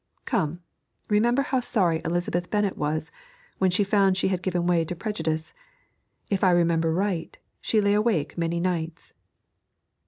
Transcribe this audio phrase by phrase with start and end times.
[0.25, 0.61] 'Come,
[1.09, 3.11] remember how sorry Elizabeth Bennett was
[3.59, 5.53] when she found she had given way to prejudice.
[6.27, 9.13] If I remember right she lay awake many nights.'